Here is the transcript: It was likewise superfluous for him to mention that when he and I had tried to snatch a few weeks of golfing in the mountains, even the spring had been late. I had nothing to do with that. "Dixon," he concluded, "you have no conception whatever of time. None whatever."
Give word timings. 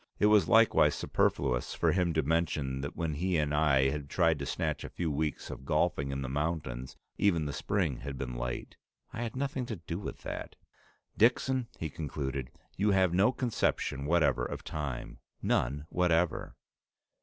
It 0.17 0.25
was 0.25 0.47
likewise 0.47 0.95
superfluous 0.95 1.75
for 1.75 1.91
him 1.91 2.11
to 2.13 2.23
mention 2.23 2.81
that 2.81 2.95
when 2.95 3.13
he 3.13 3.37
and 3.37 3.53
I 3.53 3.91
had 3.91 4.09
tried 4.09 4.39
to 4.39 4.47
snatch 4.47 4.83
a 4.83 4.89
few 4.89 5.11
weeks 5.11 5.51
of 5.51 5.63
golfing 5.63 6.09
in 6.09 6.23
the 6.23 6.27
mountains, 6.27 6.97
even 7.19 7.45
the 7.45 7.53
spring 7.53 7.97
had 7.97 8.17
been 8.17 8.33
late. 8.35 8.77
I 9.13 9.21
had 9.21 9.35
nothing 9.35 9.67
to 9.67 9.75
do 9.75 9.99
with 9.99 10.23
that. 10.23 10.55
"Dixon," 11.19 11.67
he 11.77 11.91
concluded, 11.91 12.49
"you 12.75 12.89
have 12.89 13.13
no 13.13 13.31
conception 13.31 14.07
whatever 14.07 14.43
of 14.43 14.63
time. 14.63 15.19
None 15.43 15.85
whatever." 15.89 16.55